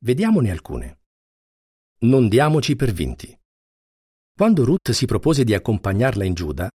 Vediamone 0.00 0.50
alcune. 0.50 0.98
Non 1.98 2.28
diamoci 2.28 2.74
per 2.74 2.90
vinti. 2.90 3.38
Quando 4.34 4.64
Ruth 4.64 4.90
si 4.90 5.06
propose 5.06 5.44
di 5.44 5.54
accompagnarla 5.54 6.24
in 6.24 6.34
Giuda, 6.34 6.68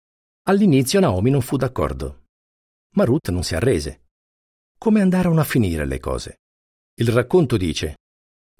all'inizio 0.42 1.00
Naomi 1.00 1.30
non 1.30 1.40
fu 1.40 1.56
d'accordo. 1.56 2.26
Ma 2.96 3.04
Ruth 3.04 3.30
non 3.30 3.42
si 3.42 3.54
arrese. 3.54 4.08
Come 4.76 5.00
andarono 5.00 5.40
a 5.40 5.44
finire 5.44 5.86
le 5.86 5.98
cose? 5.98 6.40
Il 6.96 7.08
racconto 7.08 7.56
dice, 7.56 7.96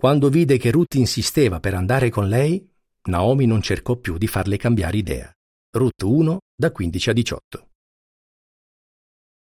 quando 0.00 0.28
vide 0.28 0.58
che 0.58 0.70
Ruth 0.70 0.94
insisteva 0.94 1.58
per 1.58 1.74
andare 1.74 2.08
con 2.08 2.28
lei, 2.28 2.64
Naomi 3.08 3.46
non 3.46 3.60
cercò 3.60 3.96
più 3.96 4.16
di 4.16 4.28
farle 4.28 4.56
cambiare 4.56 4.96
idea. 4.96 5.32
Ruth 5.76 6.02
1, 6.02 6.38
da 6.54 6.70
15 6.70 7.10
a 7.10 7.12
18. 7.12 7.70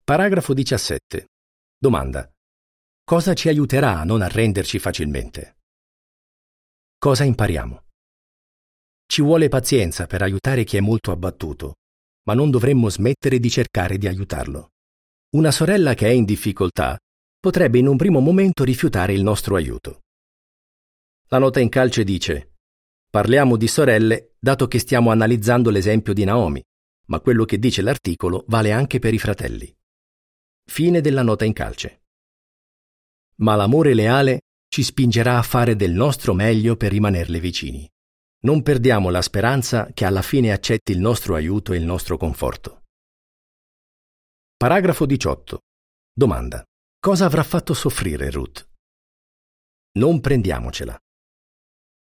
Paragrafo 0.02 0.52
17. 0.52 1.28
Domanda. 1.78 2.28
Cosa 3.04 3.34
ci 3.34 3.48
aiuterà 3.48 4.00
a 4.00 4.02
non 4.02 4.20
arrenderci 4.20 4.80
facilmente? 4.80 5.58
Cosa 6.98 7.22
impariamo? 7.22 7.84
Ci 9.06 9.22
vuole 9.22 9.48
pazienza 9.48 10.06
per 10.06 10.22
aiutare 10.22 10.64
chi 10.64 10.76
è 10.76 10.80
molto 10.80 11.12
abbattuto, 11.12 11.74
ma 12.24 12.34
non 12.34 12.50
dovremmo 12.50 12.88
smettere 12.88 13.38
di 13.38 13.48
cercare 13.48 13.96
di 13.96 14.08
aiutarlo. 14.08 14.70
Una 15.36 15.52
sorella 15.52 15.94
che 15.94 16.08
è 16.08 16.10
in 16.10 16.24
difficoltà 16.24 16.98
potrebbe 17.38 17.78
in 17.78 17.86
un 17.86 17.96
primo 17.96 18.18
momento 18.18 18.64
rifiutare 18.64 19.12
il 19.12 19.22
nostro 19.22 19.54
aiuto. 19.54 20.00
La 21.32 21.38
nota 21.38 21.60
in 21.60 21.70
calce 21.70 22.04
dice 22.04 22.56
Parliamo 23.08 23.56
di 23.56 23.66
sorelle 23.66 24.34
dato 24.38 24.68
che 24.68 24.78
stiamo 24.78 25.10
analizzando 25.10 25.70
l'esempio 25.70 26.12
di 26.12 26.24
Naomi, 26.24 26.62
ma 27.06 27.20
quello 27.20 27.46
che 27.46 27.58
dice 27.58 27.80
l'articolo 27.80 28.44
vale 28.48 28.70
anche 28.70 28.98
per 28.98 29.14
i 29.14 29.18
fratelli. 29.18 29.74
Fine 30.70 31.00
della 31.00 31.22
nota 31.22 31.46
in 31.46 31.54
calce. 31.54 32.02
Ma 33.36 33.54
l'amore 33.54 33.94
leale 33.94 34.42
ci 34.68 34.82
spingerà 34.82 35.38
a 35.38 35.42
fare 35.42 35.74
del 35.74 35.92
nostro 35.92 36.34
meglio 36.34 36.76
per 36.76 36.90
rimanerle 36.90 37.40
vicini. 37.40 37.90
Non 38.40 38.60
perdiamo 38.60 39.08
la 39.08 39.22
speranza 39.22 39.90
che 39.94 40.04
alla 40.04 40.22
fine 40.22 40.52
accetti 40.52 40.92
il 40.92 41.00
nostro 41.00 41.34
aiuto 41.34 41.72
e 41.72 41.78
il 41.78 41.84
nostro 41.84 42.18
conforto. 42.18 42.82
Paragrafo 44.54 45.06
18. 45.06 45.60
Domanda. 46.12 46.62
Cosa 47.00 47.24
avrà 47.24 47.42
fatto 47.42 47.72
soffrire 47.72 48.30
Ruth? 48.30 48.68
Non 49.92 50.20
prendiamocela. 50.20 50.94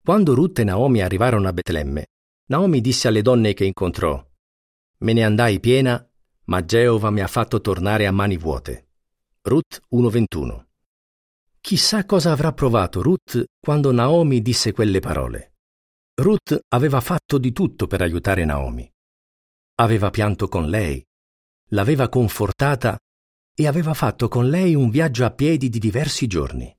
Quando 0.06 0.36
Ruth 0.36 0.60
e 0.60 0.64
Naomi 0.64 1.02
arrivarono 1.02 1.48
a 1.48 1.52
Betlemme, 1.52 2.06
Naomi 2.50 2.80
disse 2.80 3.08
alle 3.08 3.24
donne 3.24 3.56
che 3.56 3.66
incontrò: 3.66 4.24
Me 5.00 5.14
ne 5.14 5.24
andai 5.24 5.60
piena, 5.60 6.08
ma 6.44 6.64
Geova 6.64 7.10
mi 7.10 7.22
ha 7.22 7.28
fatto 7.28 7.60
tornare 7.60 8.06
a 8.06 8.12
mani 8.12 8.38
vuote. 8.38 8.90
Ruth 9.42 9.82
1:21. 9.90 10.66
Chissà 11.60 12.06
cosa 12.06 12.32
avrà 12.32 12.54
provato 12.54 13.02
Ruth 13.02 13.46
quando 13.60 13.92
Naomi 13.92 14.44
disse 14.44 14.74
quelle 14.74 15.00
parole. 15.00 15.54
Ruth 16.22 16.56
aveva 16.68 17.02
fatto 17.02 17.40
di 17.40 17.52
tutto 17.52 17.88
per 17.88 18.04
aiutare 18.04 18.46
Naomi. 18.46 18.88
Aveva 19.80 20.12
pianto 20.12 20.48
con 20.48 20.70
lei, 20.70 21.04
l'aveva 21.70 22.10
confortata 22.10 22.96
e 23.56 23.66
aveva 23.66 23.96
fatto 23.96 24.28
con 24.28 24.50
lei 24.50 24.76
un 24.76 24.92
viaggio 24.92 25.26
a 25.26 25.32
piedi 25.32 25.68
di 25.68 25.80
diversi 25.80 26.28
giorni. 26.28 26.72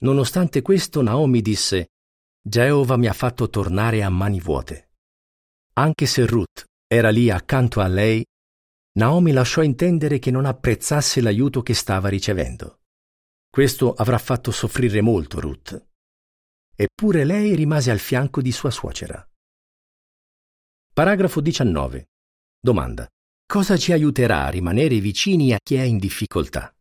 Nonostante 0.00 0.60
questo, 0.60 1.00
Naomi 1.00 1.40
disse, 1.40 1.88
Geova 2.46 2.98
mi 2.98 3.06
ha 3.06 3.14
fatto 3.14 3.48
tornare 3.48 4.02
a 4.02 4.10
mani 4.10 4.38
vuote. 4.38 4.90
Anche 5.78 6.04
se 6.04 6.26
Ruth 6.26 6.66
era 6.86 7.08
lì 7.08 7.30
accanto 7.30 7.80
a 7.80 7.86
lei, 7.86 8.22
Naomi 8.98 9.32
lasciò 9.32 9.62
intendere 9.62 10.18
che 10.18 10.30
non 10.30 10.44
apprezzasse 10.44 11.22
l'aiuto 11.22 11.62
che 11.62 11.72
stava 11.72 12.10
ricevendo. 12.10 12.82
Questo 13.48 13.94
avrà 13.94 14.18
fatto 14.18 14.50
soffrire 14.50 15.00
molto 15.00 15.40
Ruth. 15.40 15.86
Eppure 16.76 17.24
lei 17.24 17.54
rimase 17.54 17.90
al 17.90 17.98
fianco 17.98 18.42
di 18.42 18.52
sua 18.52 18.70
suocera. 18.70 19.26
Paragrafo 20.92 21.40
19. 21.40 22.08
Domanda. 22.60 23.08
Cosa 23.46 23.78
ci 23.78 23.92
aiuterà 23.92 24.44
a 24.44 24.50
rimanere 24.50 25.00
vicini 25.00 25.54
a 25.54 25.58
chi 25.62 25.76
è 25.76 25.82
in 25.82 25.96
difficoltà? 25.96 26.74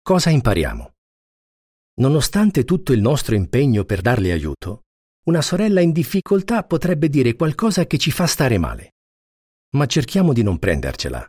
Cosa 0.00 0.30
impariamo? 0.30 0.95
Nonostante 1.98 2.64
tutto 2.64 2.92
il 2.92 3.00
nostro 3.00 3.34
impegno 3.34 3.84
per 3.84 4.02
darle 4.02 4.30
aiuto, 4.30 4.82
una 5.28 5.40
sorella 5.40 5.80
in 5.80 5.92
difficoltà 5.92 6.62
potrebbe 6.62 7.08
dire 7.08 7.34
qualcosa 7.34 7.86
che 7.86 7.96
ci 7.96 8.10
fa 8.10 8.26
stare 8.26 8.58
male. 8.58 8.92
Ma 9.76 9.86
cerchiamo 9.86 10.34
di 10.34 10.42
non 10.42 10.58
prendercela. 10.58 11.26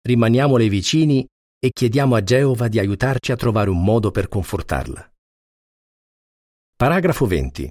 Rimaniamole 0.00 0.68
vicini 0.68 1.26
e 1.58 1.70
chiediamo 1.70 2.14
a 2.14 2.22
Geova 2.22 2.68
di 2.68 2.78
aiutarci 2.78 3.32
a 3.32 3.36
trovare 3.36 3.70
un 3.70 3.82
modo 3.82 4.12
per 4.12 4.28
confortarla. 4.28 5.12
Paragrafo 6.76 7.26
20. 7.26 7.68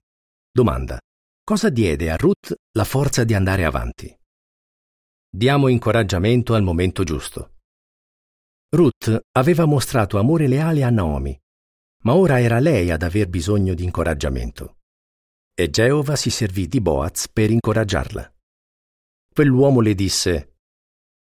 Domanda. 0.51 0.99
Cosa 1.41 1.69
diede 1.69 2.11
a 2.11 2.17
Ruth 2.17 2.53
la 2.73 2.83
forza 2.83 3.23
di 3.23 3.33
andare 3.33 3.63
avanti? 3.63 4.13
Diamo 5.29 5.69
incoraggiamento 5.69 6.55
al 6.55 6.63
momento 6.63 7.03
giusto. 7.03 7.53
Ruth 8.69 9.17
aveva 9.31 9.63
mostrato 9.63 10.19
amore 10.19 10.47
leale 10.47 10.83
a 10.83 10.89
Naomi, 10.89 11.39
ma 12.07 12.15
ora 12.15 12.39
era 12.39 12.59
lei 12.59 12.89
ad 12.89 13.03
aver 13.03 13.27
bisogno 13.27 13.73
di 13.73 13.83
incoraggiamento. 13.83 14.77
E 15.53 15.69
Geova 15.69 16.15
si 16.15 16.29
servì 16.29 16.69
di 16.69 16.79
Boaz 16.79 17.27
per 17.27 17.51
incoraggiarla. 17.51 18.33
Quell'uomo 19.33 19.81
le 19.81 19.93
disse, 19.93 20.55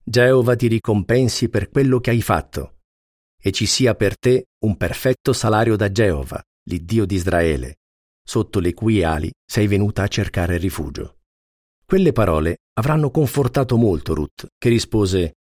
Geova 0.03 0.57
ti 0.57 0.67
ricompensi 0.67 1.47
per 1.47 1.69
quello 1.69 2.01
che 2.01 2.09
hai 2.09 2.21
fatto, 2.21 2.79
e 3.41 3.53
ci 3.53 3.65
sia 3.65 3.95
per 3.95 4.17
te 4.17 4.47
un 4.65 4.75
perfetto 4.75 5.31
salario 5.31 5.77
da 5.77 5.89
Geova, 5.89 6.43
l'Iddio 6.63 7.05
di 7.05 7.15
Israele, 7.15 7.77
sotto 8.21 8.59
le 8.59 8.73
cui 8.73 9.03
ali 9.03 9.31
sei 9.49 9.67
venuta 9.67 10.03
a 10.03 10.09
cercare 10.09 10.57
rifugio. 10.57 11.19
Quelle 11.85 12.11
parole 12.11 12.57
avranno 12.73 13.09
confortato 13.09 13.77
molto 13.77 14.13
Ruth, 14.13 14.47
che 14.57 14.67
rispose 14.67 15.35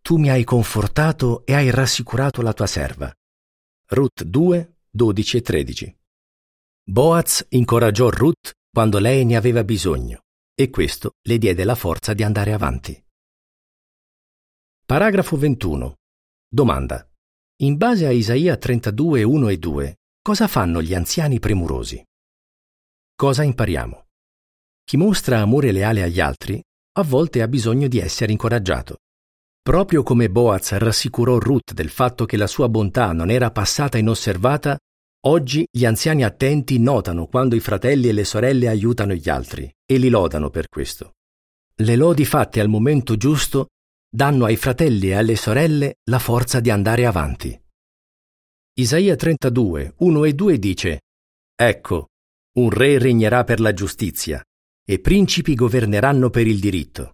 Tu 0.00 0.16
mi 0.16 0.30
hai 0.30 0.44
confortato 0.44 1.44
e 1.44 1.52
hai 1.52 1.68
rassicurato 1.68 2.40
la 2.40 2.54
tua 2.54 2.66
serva. 2.66 3.14
Ruth 3.88 4.22
2, 4.22 4.76
12 4.88 5.36
e 5.36 5.42
13. 5.42 5.98
Boaz 6.84 7.44
incoraggiò 7.50 8.08
Ruth 8.08 8.52
quando 8.70 8.98
lei 8.98 9.26
ne 9.26 9.36
aveva 9.36 9.62
bisogno 9.62 10.22
e 10.54 10.70
questo 10.70 11.16
le 11.20 11.36
diede 11.36 11.64
la 11.64 11.74
forza 11.74 12.14
di 12.14 12.22
andare 12.22 12.54
avanti. 12.54 12.98
Paragrafo 14.86 15.36
21. 15.36 15.96
Domanda. 16.48 17.06
In 17.56 17.76
base 17.76 18.06
a 18.06 18.10
Isaia 18.10 18.56
32, 18.56 19.22
1 19.22 19.48
e 19.48 19.58
2, 19.58 19.98
cosa 20.22 20.48
fanno 20.48 20.80
gli 20.80 20.94
anziani 20.94 21.38
premurosi? 21.38 22.02
Cosa 23.14 23.42
impariamo? 23.42 24.06
Chi 24.82 24.96
mostra 24.96 25.40
amore 25.40 25.72
leale 25.72 26.02
agli 26.02 26.20
altri 26.20 26.58
a 26.96 27.02
volte 27.02 27.42
ha 27.42 27.48
bisogno 27.48 27.86
di 27.88 27.98
essere 27.98 28.32
incoraggiato. 28.32 29.00
Proprio 29.64 30.02
come 30.02 30.28
Boaz 30.28 30.72
rassicurò 30.72 31.38
Ruth 31.38 31.72
del 31.72 31.88
fatto 31.88 32.26
che 32.26 32.36
la 32.36 32.46
sua 32.46 32.68
bontà 32.68 33.12
non 33.12 33.30
era 33.30 33.50
passata 33.50 33.96
inosservata, 33.96 34.78
oggi 35.24 35.66
gli 35.70 35.86
anziani 35.86 36.22
attenti 36.22 36.78
notano 36.78 37.26
quando 37.28 37.56
i 37.56 37.60
fratelli 37.60 38.08
e 38.08 38.12
le 38.12 38.24
sorelle 38.24 38.68
aiutano 38.68 39.14
gli 39.14 39.30
altri 39.30 39.72
e 39.90 39.96
li 39.96 40.10
lodano 40.10 40.50
per 40.50 40.68
questo. 40.68 41.14
Le 41.76 41.96
lodi 41.96 42.26
fatte 42.26 42.60
al 42.60 42.68
momento 42.68 43.16
giusto 43.16 43.68
danno 44.06 44.44
ai 44.44 44.56
fratelli 44.56 45.08
e 45.08 45.14
alle 45.14 45.34
sorelle 45.34 45.94
la 46.10 46.18
forza 46.18 46.60
di 46.60 46.68
andare 46.68 47.06
avanti. 47.06 47.58
Isaia 48.74 49.16
32, 49.16 49.94
1 49.96 50.24
e 50.24 50.34
2 50.34 50.58
dice 50.58 51.00
Ecco, 51.56 52.08
un 52.58 52.68
re 52.68 52.98
regnerà 52.98 53.44
per 53.44 53.60
la 53.60 53.72
giustizia 53.72 54.44
e 54.86 55.00
principi 55.00 55.54
governeranno 55.54 56.28
per 56.28 56.46
il 56.46 56.60
diritto. 56.60 57.13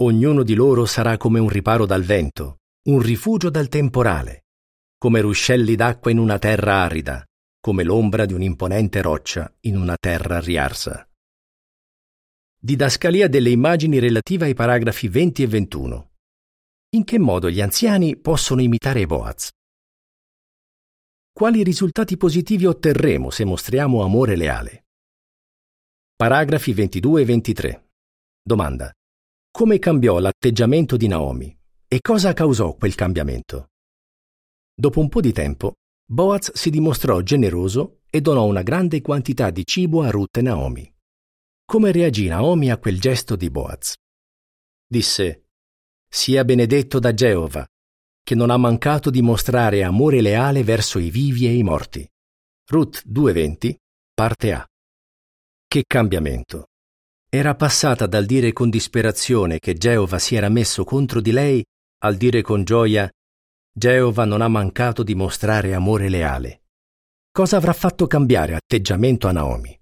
Ognuno 0.00 0.42
di 0.42 0.54
loro 0.54 0.86
sarà 0.86 1.16
come 1.16 1.38
un 1.38 1.48
riparo 1.48 1.84
dal 1.84 2.02
vento, 2.02 2.60
un 2.88 3.00
rifugio 3.00 3.50
dal 3.50 3.68
temporale, 3.68 4.46
come 4.96 5.20
ruscelli 5.20 5.74
d'acqua 5.76 6.10
in 6.10 6.18
una 6.18 6.38
terra 6.38 6.82
arida, 6.82 7.24
come 7.60 7.84
l'ombra 7.84 8.24
di 8.24 8.32
un'imponente 8.32 9.02
roccia 9.02 9.54
in 9.60 9.76
una 9.76 9.96
terra 10.00 10.40
riarsa. 10.40 11.06
Didascalia 12.58 13.28
delle 13.28 13.50
immagini 13.50 13.98
relative 13.98 14.46
ai 14.46 14.54
paragrafi 14.54 15.08
20 15.08 15.42
e 15.42 15.46
21. 15.46 16.10
In 16.94 17.04
che 17.04 17.18
modo 17.18 17.50
gli 17.50 17.60
anziani 17.60 18.16
possono 18.16 18.62
imitare 18.62 19.04
Boaz? 19.06 19.50
Quali 21.32 21.62
risultati 21.62 22.16
positivi 22.16 22.66
otterremo 22.66 23.30
se 23.30 23.44
mostriamo 23.44 24.02
amore 24.02 24.36
leale? 24.36 24.84
Paragrafi 26.14 26.72
22 26.72 27.22
e 27.22 27.24
23. 27.24 27.88
Domanda. 28.42 28.92
Come 29.54 29.78
cambiò 29.78 30.18
l'atteggiamento 30.18 30.96
di 30.96 31.06
Naomi 31.08 31.54
e 31.86 32.00
cosa 32.00 32.32
causò 32.32 32.74
quel 32.74 32.94
cambiamento? 32.94 33.68
Dopo 34.74 34.98
un 34.98 35.10
po' 35.10 35.20
di 35.20 35.32
tempo, 35.32 35.74
Boaz 36.08 36.54
si 36.54 36.70
dimostrò 36.70 37.20
generoso 37.20 38.00
e 38.08 38.22
donò 38.22 38.46
una 38.46 38.62
grande 38.62 39.02
quantità 39.02 39.50
di 39.50 39.66
cibo 39.66 40.00
a 40.00 40.08
Ruth 40.08 40.38
e 40.38 40.40
Naomi. 40.40 40.90
Come 41.66 41.92
reagì 41.92 42.28
Naomi 42.28 42.70
a 42.70 42.78
quel 42.78 42.98
gesto 42.98 43.36
di 43.36 43.50
Boaz? 43.50 43.94
Disse, 44.86 45.48
Sia 46.08 46.44
benedetto 46.46 46.98
da 46.98 47.12
Geova, 47.12 47.66
che 48.22 48.34
non 48.34 48.48
ha 48.48 48.56
mancato 48.56 49.10
di 49.10 49.20
mostrare 49.20 49.82
amore 49.82 50.22
leale 50.22 50.64
verso 50.64 50.98
i 50.98 51.10
vivi 51.10 51.46
e 51.46 51.54
i 51.54 51.62
morti. 51.62 52.08
Ruth 52.70 53.06
2.20, 53.06 53.74
parte 54.14 54.52
A. 54.54 54.66
Che 55.66 55.84
cambiamento! 55.86 56.68
Era 57.34 57.54
passata 57.54 58.06
dal 58.06 58.26
dire 58.26 58.52
con 58.52 58.68
disperazione 58.68 59.58
che 59.58 59.72
Geova 59.72 60.18
si 60.18 60.34
era 60.34 60.50
messo 60.50 60.84
contro 60.84 61.22
di 61.22 61.30
lei 61.30 61.64
al 62.04 62.16
dire 62.16 62.42
con 62.42 62.62
gioia 62.62 63.10
Geova 63.74 64.26
non 64.26 64.42
ha 64.42 64.48
mancato 64.48 65.02
di 65.02 65.14
mostrare 65.14 65.72
amore 65.72 66.10
leale. 66.10 66.64
Cosa 67.32 67.56
avrà 67.56 67.72
fatto 67.72 68.06
cambiare 68.06 68.54
atteggiamento 68.54 69.28
a 69.28 69.32
Naomi? 69.32 69.74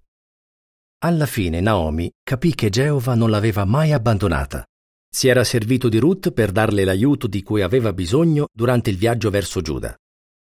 Alla 0.98 1.26
fine 1.26 1.60
Naomi 1.60 2.08
capì 2.22 2.54
che 2.54 2.70
Geova 2.70 3.16
non 3.16 3.30
l'aveva 3.30 3.64
mai 3.64 3.90
abbandonata. 3.90 4.64
Si 5.12 5.26
era 5.26 5.42
servito 5.42 5.88
di 5.88 5.98
Ruth 5.98 6.30
per 6.30 6.52
darle 6.52 6.84
l'aiuto 6.84 7.26
di 7.26 7.42
cui 7.42 7.62
aveva 7.62 7.92
bisogno 7.92 8.46
durante 8.52 8.90
il 8.90 8.96
viaggio 8.96 9.28
verso 9.28 9.60
Giuda. 9.60 9.92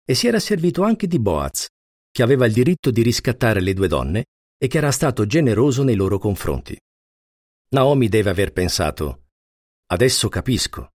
E 0.03 0.15
si 0.15 0.25
era 0.25 0.39
servito 0.39 0.81
anche 0.81 1.05
di 1.05 1.19
Boaz, 1.19 1.67
che 2.11 2.23
aveva 2.23 2.47
il 2.47 2.53
diritto 2.53 2.89
di 2.89 3.03
riscattare 3.03 3.61
le 3.61 3.75
due 3.75 3.87
donne 3.87 4.23
e 4.57 4.65
che 4.67 4.79
era 4.79 4.89
stato 4.89 5.27
generoso 5.27 5.83
nei 5.83 5.95
loro 5.95 6.17
confronti. 6.17 6.75
Naomi 7.75 8.07
deve 8.07 8.29
aver 8.29 8.53
pensato, 8.53 9.25
adesso 9.87 10.29
capisco, 10.29 10.91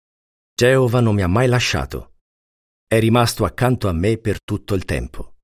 Geova 0.55 1.01
non 1.01 1.15
mi 1.15 1.23
ha 1.23 1.27
mai 1.27 1.49
lasciato, 1.49 2.17
è 2.87 2.99
rimasto 2.99 3.47
accanto 3.47 3.89
a 3.89 3.93
me 3.93 4.19
per 4.19 4.43
tutto 4.43 4.75
il 4.75 4.85
tempo. 4.85 5.37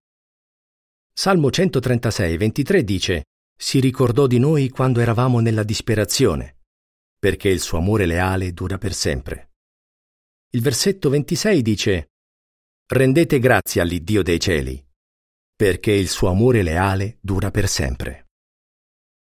Salmo 1.10 1.50
136, 1.50 2.36
23 2.36 2.84
dice, 2.84 3.24
si 3.58 3.80
ricordò 3.80 4.26
di 4.26 4.38
noi 4.38 4.68
quando 4.68 5.00
eravamo 5.00 5.40
nella 5.40 5.62
disperazione, 5.62 6.58
perché 7.18 7.48
il 7.48 7.60
suo 7.60 7.78
amore 7.78 8.04
leale 8.04 8.52
dura 8.52 8.76
per 8.76 8.92
sempre. 8.92 9.52
Il 10.50 10.60
versetto 10.60 11.08
26 11.08 11.62
dice, 11.62 12.10
rendete 12.92 13.38
grazie 13.38 13.80
all'Iddio 13.80 14.22
dei 14.22 14.38
cieli, 14.38 14.86
perché 15.56 15.92
il 15.92 16.10
suo 16.10 16.28
amore 16.28 16.62
leale 16.62 17.16
dura 17.22 17.50
per 17.50 17.68
sempre. 17.68 18.31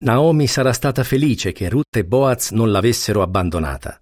Naomi 0.04 0.48
sarà 0.48 0.74
stata 0.74 1.02
felice 1.06 1.54
che 1.54 1.70
Ruth 1.70 1.96
e 1.96 2.04
Boaz 2.04 2.52
non 2.52 2.72
l'avessero 2.72 3.22
abbandonata. 3.22 4.02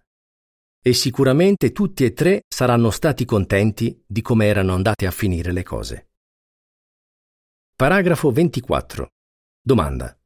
E 0.81 0.93
sicuramente 0.93 1.71
tutti 1.71 2.03
e 2.03 2.13
tre 2.13 2.41
saranno 2.47 2.89
stati 2.89 3.23
contenti 3.23 4.03
di 4.07 4.23
come 4.23 4.47
erano 4.47 4.73
andate 4.73 5.05
a 5.05 5.11
finire 5.11 5.51
le 5.51 5.61
cose. 5.61 6.09
Paragrafo 7.75 8.31
24. 8.31 9.09
Domanda. 9.61 10.17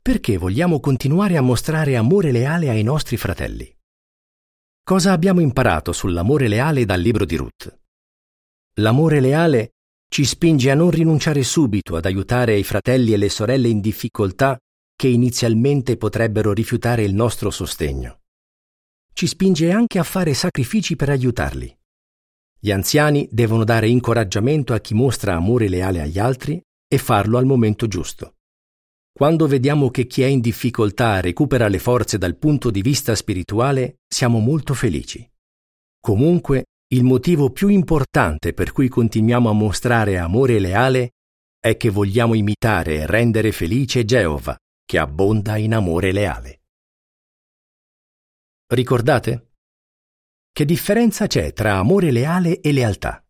Perché 0.00 0.36
vogliamo 0.36 0.78
continuare 0.78 1.36
a 1.36 1.40
mostrare 1.40 1.96
amore 1.96 2.30
leale 2.30 2.68
ai 2.70 2.84
nostri 2.84 3.16
fratelli? 3.16 3.68
Cosa 4.84 5.10
abbiamo 5.10 5.40
imparato 5.40 5.90
sull'amore 5.90 6.46
leale 6.46 6.84
dal 6.84 7.00
libro 7.00 7.24
di 7.24 7.34
Ruth? 7.34 7.80
L'amore 8.74 9.18
leale 9.18 9.72
ci 10.08 10.24
spinge 10.24 10.70
a 10.70 10.76
non 10.76 10.90
rinunciare 10.90 11.42
subito 11.42 11.96
ad 11.96 12.04
aiutare 12.04 12.56
i 12.56 12.62
fratelli 12.62 13.12
e 13.12 13.16
le 13.16 13.28
sorelle 13.28 13.66
in 13.66 13.80
difficoltà 13.80 14.56
che 14.96 15.08
inizialmente 15.08 15.98
potrebbero 15.98 16.52
rifiutare 16.52 17.04
il 17.04 17.14
nostro 17.14 17.50
sostegno. 17.50 18.20
Ci 19.12 19.26
spinge 19.26 19.70
anche 19.70 19.98
a 19.98 20.02
fare 20.02 20.34
sacrifici 20.34 20.96
per 20.96 21.10
aiutarli. 21.10 21.74
Gli 22.58 22.70
anziani 22.70 23.28
devono 23.30 23.64
dare 23.64 23.88
incoraggiamento 23.88 24.72
a 24.72 24.80
chi 24.80 24.94
mostra 24.94 25.34
amore 25.34 25.68
leale 25.68 26.00
agli 26.00 26.18
altri 26.18 26.60
e 26.88 26.98
farlo 26.98 27.36
al 27.38 27.44
momento 27.44 27.86
giusto. 27.86 28.34
Quando 29.12 29.46
vediamo 29.46 29.90
che 29.90 30.06
chi 30.06 30.22
è 30.22 30.26
in 30.26 30.40
difficoltà 30.40 31.20
recupera 31.20 31.68
le 31.68 31.78
forze 31.78 32.18
dal 32.18 32.36
punto 32.36 32.70
di 32.70 32.82
vista 32.82 33.14
spirituale, 33.14 33.96
siamo 34.06 34.40
molto 34.40 34.74
felici. 34.74 35.26
Comunque, 36.00 36.64
il 36.88 37.02
motivo 37.02 37.50
più 37.50 37.68
importante 37.68 38.52
per 38.52 38.72
cui 38.72 38.88
continuiamo 38.88 39.48
a 39.48 39.54
mostrare 39.54 40.18
amore 40.18 40.58
leale 40.58 41.12
è 41.58 41.76
che 41.76 41.90
vogliamo 41.90 42.34
imitare 42.34 42.96
e 42.96 43.06
rendere 43.06 43.52
felice 43.52 44.04
Geova, 44.04 44.56
che 44.86 44.98
abbonda 44.98 45.56
in 45.56 45.74
amore 45.74 46.12
leale. 46.12 46.62
Ricordate? 48.68 49.54
Che 50.50 50.64
differenza 50.64 51.26
c'è 51.26 51.52
tra 51.52 51.76
amore 51.76 52.12
leale 52.12 52.60
e 52.60 52.72
lealtà? 52.72 53.20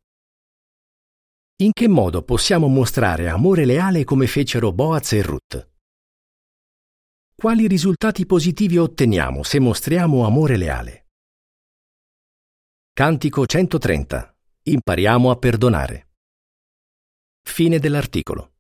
In 1.62 1.72
che 1.72 1.88
modo 1.88 2.22
possiamo 2.22 2.68
mostrare 2.68 3.30
amore 3.30 3.64
leale 3.64 4.04
come 4.04 4.26
fecero 4.26 4.70
Boaz 4.72 5.12
e 5.12 5.22
Ruth? 5.22 5.70
Quali 7.34 7.66
risultati 7.66 8.26
positivi 8.26 8.76
otteniamo 8.76 9.42
se 9.42 9.58
mostriamo 9.58 10.26
amore 10.26 10.58
leale? 10.58 11.06
Cantico 12.92 13.46
130. 13.46 14.36
Impariamo 14.62 15.30
a 15.30 15.36
perdonare. 15.36 16.08
Fine 17.42 17.78
dell'articolo. 17.78 18.55